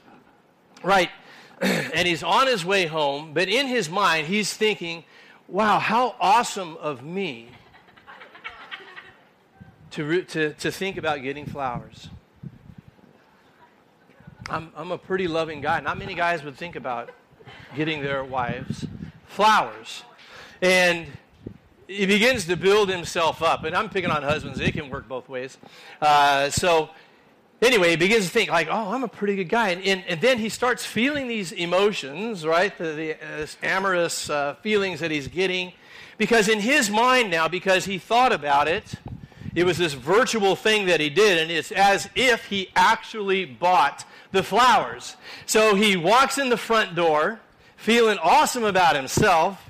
[0.85, 1.11] Right.
[1.61, 5.03] and he's on his way home, but in his mind, he's thinking,
[5.49, 7.49] wow, how awesome of me
[9.91, 12.09] to, to, to think about getting flowers.
[14.49, 15.81] I'm, I'm a pretty loving guy.
[15.81, 17.11] Not many guys would think about
[17.75, 18.87] getting their wives
[19.27, 20.05] flowers.
[20.63, 21.09] And
[21.89, 23.65] he begins to build himself up.
[23.65, 25.59] And I'm picking on husbands, it can work both ways.
[26.01, 26.91] Uh, so,
[27.61, 29.71] anyway, he begins to think, like, oh, I'm a pretty good guy.
[29.71, 32.77] And, and, and then he starts feeling these emotions, right?
[32.77, 35.73] The, the uh, amorous uh, feelings that he's getting.
[36.19, 38.95] Because in his mind now, because he thought about it,
[39.55, 44.05] it was this virtual thing that he did, and it's as if he actually bought
[44.31, 45.17] the flowers.
[45.47, 47.41] So he walks in the front door
[47.77, 49.68] feeling awesome about himself,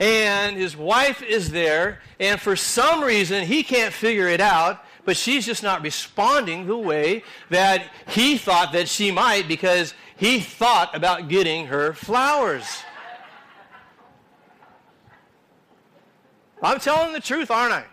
[0.00, 5.16] and his wife is there, and for some reason he can't figure it out, but
[5.16, 10.96] she's just not responding the way that he thought that she might because he thought
[10.96, 12.64] about getting her flowers.
[16.62, 17.84] I'm telling the truth, aren't I?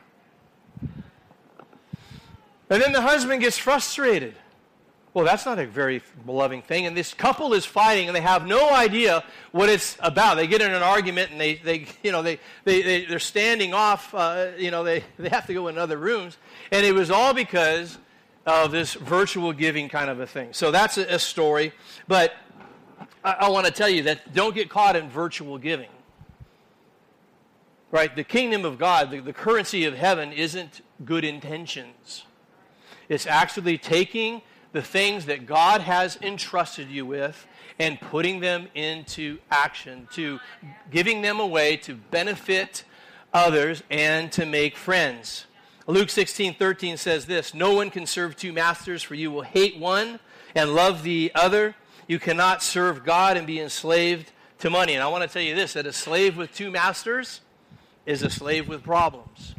[2.70, 4.36] And then the husband gets frustrated.
[5.18, 6.86] Well, that's not a very loving thing.
[6.86, 10.38] And this couple is fighting, and they have no idea what it's about.
[10.38, 13.74] They get in an argument, and they, they you know, they, they, they, they're standing
[13.74, 16.38] off, uh, you know, they, they have to go in other rooms.
[16.72, 17.98] And it was all because
[18.46, 20.50] of this virtual giving kind of a thing.
[20.52, 21.72] So that's a, a story.
[22.08, 22.36] But
[23.24, 25.90] I, I want to tell you that don't get caught in virtual giving.
[27.90, 28.16] Right?
[28.16, 32.26] The kingdom of God, the, the currency of heaven, isn't good intentions.
[33.10, 37.48] It's actually taking the things that God has entrusted you with
[37.80, 40.40] and putting them into action, to
[40.92, 42.84] giving them away to benefit
[43.34, 45.46] others and to make friends.
[45.86, 49.78] Luke 16 13 says this No one can serve two masters, for you will hate
[49.78, 50.20] one
[50.54, 51.76] and love the other.
[52.08, 54.94] You cannot serve God and be enslaved to money.
[54.94, 57.42] And I want to tell you this that a slave with two masters
[58.06, 59.56] is a slave with problems.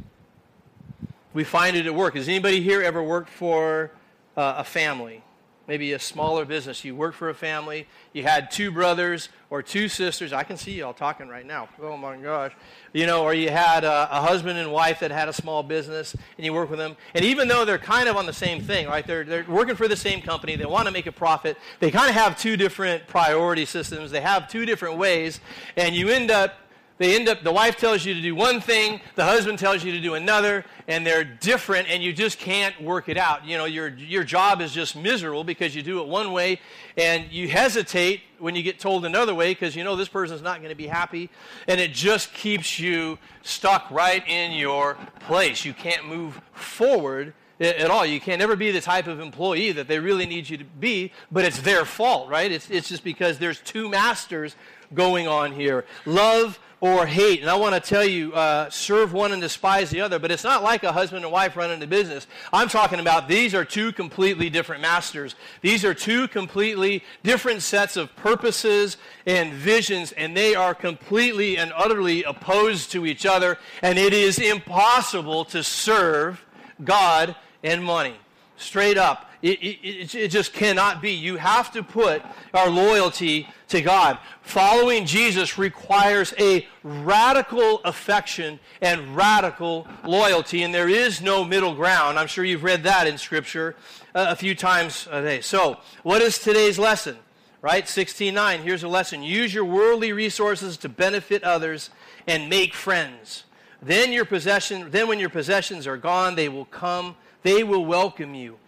[1.32, 2.14] We find it at work.
[2.16, 3.90] Has anybody here ever worked for
[4.38, 5.20] uh, a family,
[5.66, 6.84] maybe a smaller business.
[6.84, 10.32] You work for a family, you had two brothers or two sisters.
[10.32, 11.68] I can see you all talking right now.
[11.82, 12.52] Oh my gosh.
[12.92, 16.14] You know, or you had a, a, husband and wife that had a small business
[16.36, 16.96] and you work with them.
[17.14, 19.04] And even though they're kind of on the same thing, right?
[19.04, 22.08] They're, they're working for the same company, they want to make a profit, they kind
[22.08, 25.40] of have two different priority systems, they have two different ways,
[25.76, 26.54] and you end up
[26.98, 29.92] they end up, the wife tells you to do one thing, the husband tells you
[29.92, 33.46] to do another, and they're different, and you just can't work it out.
[33.46, 36.60] You know, your, your job is just miserable because you do it one way,
[36.96, 40.58] and you hesitate when you get told another way because you know this person's not
[40.58, 41.30] going to be happy,
[41.68, 45.64] and it just keeps you stuck right in your place.
[45.64, 48.06] You can't move forward at all.
[48.06, 51.12] You can't ever be the type of employee that they really need you to be,
[51.30, 52.50] but it's their fault, right?
[52.50, 54.56] It's, it's just because there's two masters
[54.94, 57.40] going on here love or hate.
[57.40, 60.44] And I want to tell you, uh, serve one and despise the other, but it's
[60.44, 62.26] not like a husband and wife running a business.
[62.52, 65.34] I'm talking about these are two completely different masters.
[65.60, 71.72] These are two completely different sets of purposes and visions, and they are completely and
[71.76, 76.44] utterly opposed to each other, and it is impossible to serve
[76.84, 78.14] God and money.
[78.56, 79.27] Straight up.
[79.40, 81.12] It, it, it, just cannot be.
[81.12, 82.22] You have to put
[82.52, 84.18] our loyalty to God.
[84.42, 92.18] Following Jesus requires a radical affection and radical loyalty, and there is no middle ground.
[92.18, 93.76] I'm sure you've read that in Scripture
[94.12, 95.40] uh, a few times a day.
[95.40, 97.16] So, what is today's lesson?
[97.62, 97.84] Right?
[97.84, 99.22] 16.9, here's a lesson.
[99.22, 101.90] Use your worldly resources to benefit others
[102.26, 103.44] and make friends.
[103.82, 108.34] Then your possession, then when your possessions are gone, they will come, they will welcome
[108.34, 108.58] you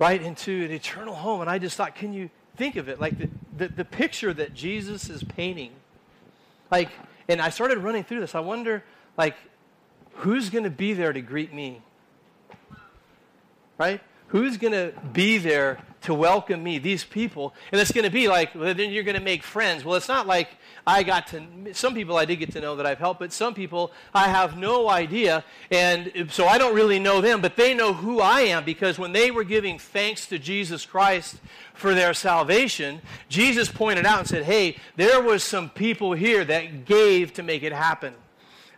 [0.00, 1.42] right into an eternal home.
[1.42, 3.00] And I just thought, can you think of it?
[3.00, 5.70] Like the, the, the picture that Jesus is painting.
[6.70, 6.88] Like,
[7.28, 8.34] and I started running through this.
[8.34, 8.82] I wonder,
[9.16, 9.36] like,
[10.14, 11.82] who's going to be there to greet me?
[13.78, 14.00] Right?
[14.28, 16.78] Who's going to be there to welcome me?
[16.78, 17.54] These people.
[17.70, 19.84] And it's going to be like, well, then you're going to make friends.
[19.84, 20.48] Well, it's not like
[20.90, 23.54] I got to, some people I did get to know that I've helped, but some
[23.54, 25.44] people I have no idea.
[25.70, 28.98] And uh, so I don't really know them, but they know who I am because
[28.98, 31.36] when they were giving thanks to Jesus Christ
[31.74, 36.84] for their salvation, Jesus pointed out and said, hey, there was some people here that
[36.86, 38.14] gave to make it happen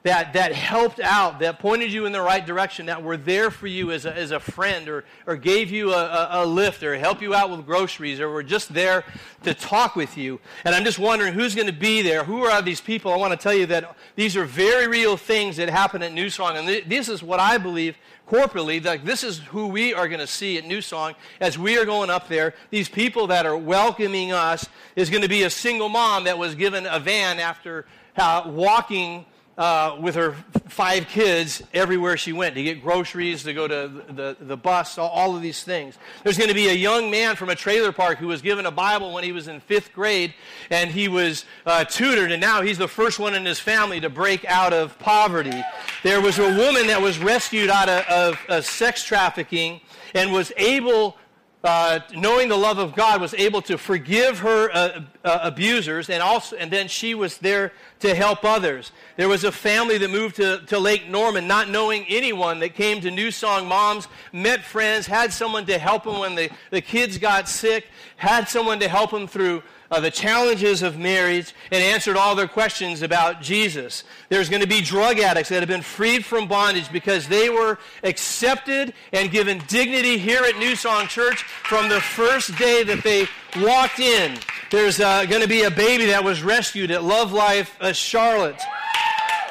[0.05, 3.69] that, that helped out, that pointed you in the right direction, that were there for
[3.69, 6.97] you as a, as a friend or, or gave you a, a, a lift or
[6.97, 9.05] help you out with groceries or were just there
[9.45, 10.41] to talk with you.
[10.65, 12.25] And I'm just wondering who's going to be there.
[12.25, 13.13] Who are these people?
[13.13, 16.31] I want to tell you that these are very real things that happen at New
[16.31, 16.57] Song.
[16.57, 17.97] And th- this is what I believe
[18.29, 21.77] corporately that this is who we are going to see at New Song as we
[21.79, 22.55] are going up there.
[22.71, 26.55] These people that are welcoming us is going to be a single mom that was
[26.55, 27.85] given a van after
[28.17, 29.27] uh, walking
[29.59, 30.35] uh, with her
[30.69, 34.97] five kids everywhere she went to get groceries, to go to the, the, the bus,
[34.97, 35.99] all, all, of these things.
[36.25, 38.71] There's going to be a young man from a trailer park who was given a
[38.71, 40.33] Bible when he was in fifth grade,
[40.71, 44.09] and he was uh, tutored, and now he's the first one in his family to
[44.09, 45.63] break out of poverty.
[46.03, 49.81] There was a woman that was rescued out of, of, of sex trafficking
[50.15, 51.17] and was able
[51.65, 56.23] uh, knowing the love of God, was able to forgive her uh, uh, abusers, and
[56.23, 58.93] also, and then she was there to help others.
[59.17, 63.01] There was a family that moved to, to Lake Norman, not knowing anyone, that came
[63.03, 67.19] to New Song Moms, met friends, had someone to help them when the, the kids
[67.19, 72.17] got sick, had someone to help them through uh, the challenges of marriage and answered
[72.17, 74.05] all their questions about Jesus.
[74.31, 77.79] There's going to be drug addicts that have been freed from bondage because they were
[78.03, 83.27] accepted and given dignity here at New Song Church from the first day that they
[83.57, 84.39] walked in.
[84.71, 88.61] There's uh, going to be a baby that was rescued at Love Life uh, Charlotte,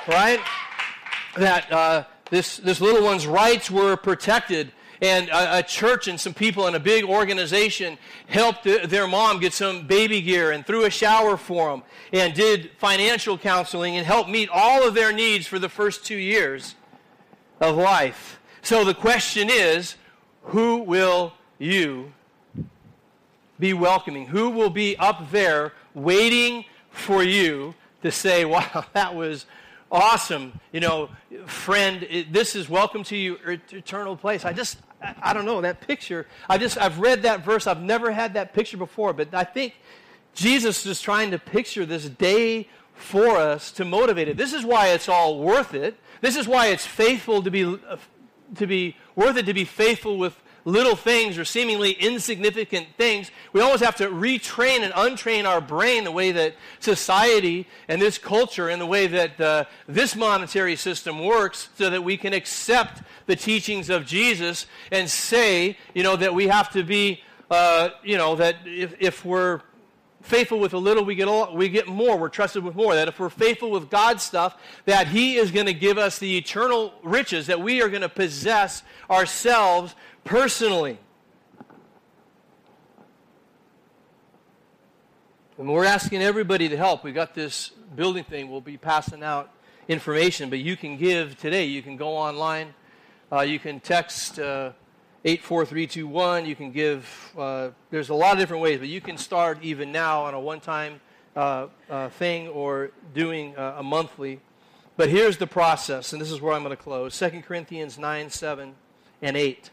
[0.07, 0.39] right?
[1.37, 6.33] That uh, this, this little one's rights were protected and a, a, church and some
[6.33, 10.91] people and a big organization helped their mom get some baby gear and threw a
[10.91, 11.83] shower for them
[12.13, 16.17] and did financial counseling and helped meet all of their needs for the first two
[16.17, 16.75] years
[17.59, 18.39] of life.
[18.61, 19.95] So the question is
[20.43, 22.13] who will you
[23.61, 24.25] be welcoming?
[24.25, 29.45] Who will be up there waiting for you to say, wow, that was
[29.91, 30.59] awesome.
[30.73, 31.09] You know,
[31.45, 33.37] friend, this is welcome to you,
[33.71, 34.43] eternal place.
[34.43, 34.79] I just,
[35.21, 37.67] I don't know, that picture, I just, I've read that verse.
[37.67, 39.75] I've never had that picture before, but I think
[40.33, 44.37] Jesus is trying to picture this day for us to motivate it.
[44.37, 45.97] This is why it's all worth it.
[46.21, 47.97] This is why it's faithful to be, uh,
[48.55, 53.61] to be worth it to be faithful with little things or seemingly insignificant things, we
[53.61, 58.69] always have to retrain and untrain our brain the way that society and this culture
[58.69, 63.35] and the way that uh, this monetary system works so that we can accept the
[63.35, 68.35] teachings of Jesus and say, you know, that we have to be, uh, you know,
[68.35, 69.61] that if, if we're
[70.21, 72.17] faithful with a little, we get, a, we get more.
[72.17, 72.95] We're trusted with more.
[72.95, 76.37] That if we're faithful with God's stuff, that He is going to give us the
[76.37, 80.97] eternal riches, that we are going to possess ourselves personally.
[85.57, 87.03] And we're asking everybody to help.
[87.03, 88.49] We've got this building thing.
[88.49, 89.51] We'll be passing out
[89.87, 91.65] information, but you can give today.
[91.65, 92.73] You can go online.
[93.31, 94.71] Uh, you can text uh,
[95.23, 96.45] 84321.
[96.45, 97.31] You can give.
[97.37, 100.39] Uh, there's a lot of different ways, but you can start even now on a
[100.39, 100.99] one-time
[101.35, 104.39] uh, uh, thing or doing uh, a monthly.
[104.97, 107.17] But here's the process, and this is where I'm going to close.
[107.17, 108.73] 2 Corinthians 9 7
[109.21, 109.69] and 8.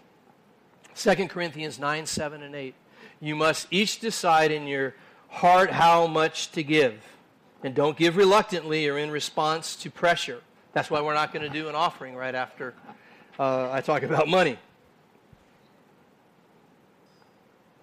[0.99, 2.75] 2 Corinthians 9, 7, and 8.
[3.21, 4.95] You must each decide in your
[5.29, 6.95] heart how much to give.
[7.63, 10.41] And don't give reluctantly or in response to pressure.
[10.73, 12.75] That's why we're not going to do an offering right after
[13.39, 14.59] uh, I talk about money.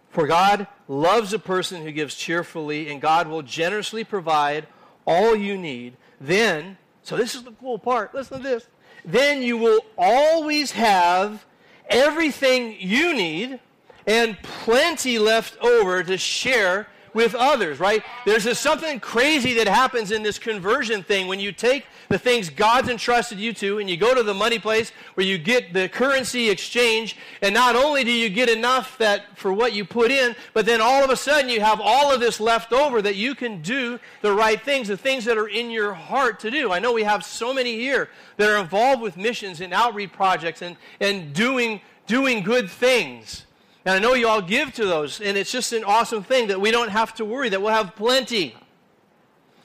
[0.09, 4.67] For God loves a person who gives cheerfully, and God will generously provide
[5.05, 5.95] all you need.
[6.19, 8.13] Then, so this is the cool part.
[8.13, 8.67] Listen to this.
[9.03, 11.45] Then you will always have
[11.89, 13.59] everything you need
[14.07, 18.03] and plenty left over to share with others, right?
[18.25, 22.49] There's this something crazy that happens in this conversion thing when you take the things
[22.49, 25.87] God's entrusted you to and you go to the money place where you get the
[25.87, 30.35] currency exchange and not only do you get enough that for what you put in,
[30.53, 33.33] but then all of a sudden you have all of this left over that you
[33.33, 36.73] can do the right things, the things that are in your heart to do.
[36.73, 40.61] I know we have so many here that are involved with missions and outreach projects
[40.61, 43.44] and, and doing, doing good things.
[43.85, 46.59] And I know you all give to those, and it's just an awesome thing that
[46.59, 48.55] we don't have to worry, that we'll have plenty.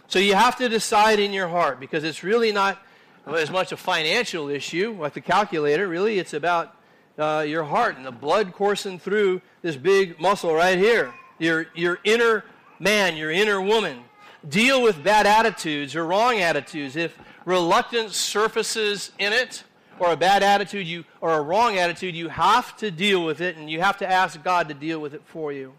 [0.08, 2.78] So you have to decide in your heart because it's really not
[3.26, 5.88] as much a financial issue like the calculator.
[5.88, 6.76] Really, it's about
[7.18, 11.14] uh, your heart and the blood coursing through this big muscle right here.
[11.38, 12.44] Your, your inner
[12.78, 14.00] man, your inner woman.
[14.46, 16.96] Deal with bad attitudes or wrong attitudes.
[16.96, 17.16] If
[17.46, 19.64] reluctance surfaces in it,
[20.00, 23.56] or a bad attitude you or a wrong attitude, you have to deal with it
[23.56, 25.74] and you have to ask God to deal with it for you.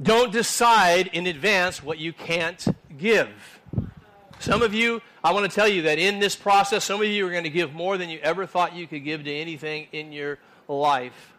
[0.00, 2.66] Don't decide in advance what you can't
[2.98, 3.28] give.
[4.40, 7.26] Some of you, I want to tell you that in this process, some of you
[7.26, 10.12] are going to give more than you ever thought you could give to anything in
[10.12, 10.38] your
[10.68, 11.32] life.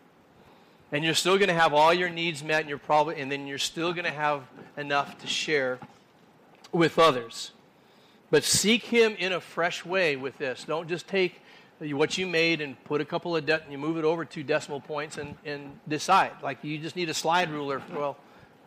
[0.92, 3.48] And you're still going to have all your needs met, and you're probably, and then
[3.48, 4.44] you're still going to have
[4.78, 5.80] enough to share
[6.72, 7.52] with others.
[8.36, 10.66] But seek Him in a fresh way with this.
[10.66, 11.40] Don't just take
[11.80, 14.44] what you made and put a couple of, de- and you move it over two
[14.44, 16.34] decimal points and, and decide.
[16.44, 17.82] Like you just need a slide ruler.
[17.94, 18.18] Well,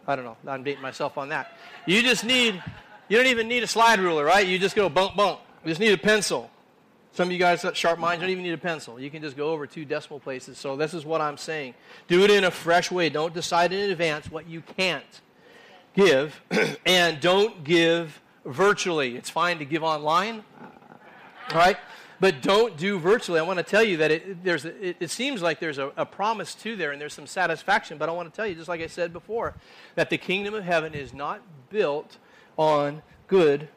[0.07, 0.39] I don't know.
[0.47, 1.53] I'm dating myself on that.
[1.85, 2.63] You just need,
[3.11, 4.47] you don't even need a slide ruler, right?
[4.47, 5.41] You just go bump, bump.
[5.63, 6.51] You just need a pencil.
[7.13, 8.99] Some of you guys, sharp minds, don't even need a pencil.
[8.99, 10.57] You can just go over two decimal places.
[10.57, 11.75] So this is what I'm saying.
[12.07, 13.11] Do it in a fresh way.
[13.11, 15.21] Don't decide in advance what you can't
[15.93, 16.41] give.
[16.87, 19.17] and don't give virtually.
[19.17, 20.43] It's fine to give online,
[21.51, 21.77] all right?
[22.21, 23.39] But don't do virtually.
[23.39, 26.05] I want to tell you that it, there's it, it, seems like there's a, a
[26.05, 28.81] promise to there and there's some satisfaction, but I want to tell you, just like
[28.81, 29.55] I said before,
[29.95, 32.17] that the kingdom of heaven is not built
[32.57, 33.69] on good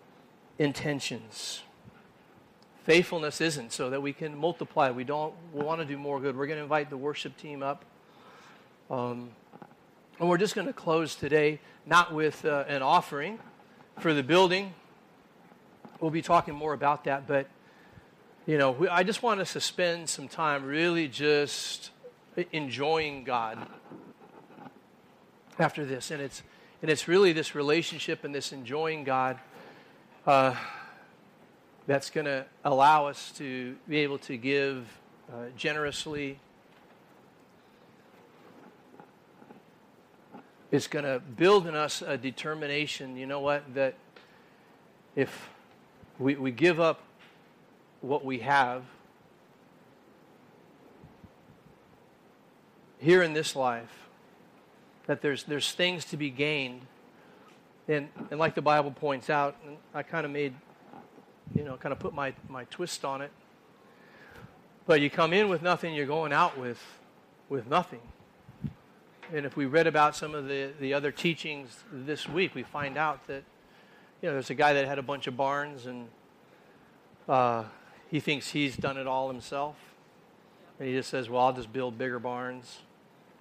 [0.57, 1.61] intentions.
[2.83, 4.89] Faithfulness isn't so that we can multiply.
[4.89, 6.35] We don't we want to do more good.
[6.35, 7.85] We're going to invite the worship team up.
[8.89, 9.29] Um,
[10.19, 13.37] and we're just going to close today not with uh, an offering
[13.99, 14.73] for the building.
[15.99, 17.47] We'll be talking more about that, but
[18.47, 21.91] you know, we, I just want us to spend some time really just
[22.51, 23.59] enjoying God
[25.59, 26.41] after this, and it's
[26.81, 29.37] and it's really this relationship and this enjoying God
[30.25, 30.55] uh,
[31.85, 34.87] that's going to allow us to be able to give
[35.31, 36.39] uh, generously.
[40.71, 43.95] It's going to build in us a determination, you know what, that
[45.17, 45.49] if
[46.17, 47.01] we, we give up
[47.99, 48.83] what we have
[52.99, 54.07] here in this life,
[55.07, 56.81] that there's, there's things to be gained.
[57.89, 60.53] And, and like the Bible points out, and I kind of made,
[61.53, 63.31] you know, kind of put my, my twist on it.
[64.85, 66.81] But you come in with nothing, you're going out with,
[67.49, 67.99] with nothing.
[69.33, 72.97] And if we read about some of the, the other teachings this week, we find
[72.97, 73.43] out that,
[74.21, 76.09] you know, there's a guy that had a bunch of barns and
[77.29, 77.63] uh,
[78.09, 79.77] he thinks he's done it all himself.
[80.77, 82.79] And he just says, well, I'll just build bigger barns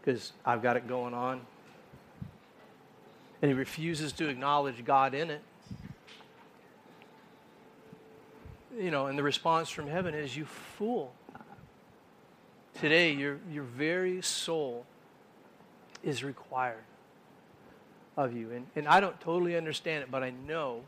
[0.01, 1.41] because I've got it going on.
[3.43, 5.43] And he refuses to acknowledge God in it.
[8.79, 11.13] You know, and the response from heaven is, You fool.
[12.81, 14.87] Today, your, your very soul
[16.03, 16.85] is required
[18.17, 18.51] of you.
[18.51, 20.83] And, and I don't totally understand it, but I know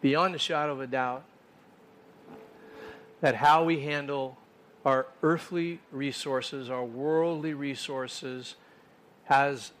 [0.00, 1.24] beyond a shadow of a doubt
[3.20, 4.36] that how we handle
[4.84, 8.56] our earthly resources, our worldly resources,
[9.24, 9.72] has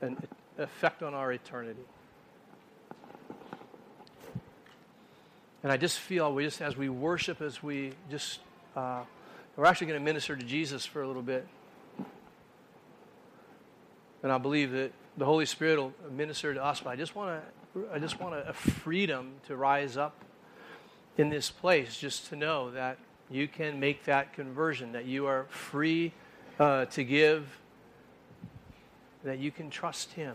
[0.00, 0.16] an
[0.58, 1.84] effect on our eternity.
[5.62, 8.40] And I just feel we just as we worship, as we just
[8.76, 9.02] uh,
[9.56, 11.46] we're actually going to minister to Jesus for a little bit.
[14.26, 16.80] And I believe that the Holy Spirit will minister to us.
[16.80, 17.40] But I just want
[17.72, 20.16] to, I just want a freedom to rise up
[21.16, 22.98] in this place, just to know that
[23.30, 26.12] you can make that conversion, that you are free
[26.58, 27.60] uh, to give,
[29.22, 30.34] that you can trust Him.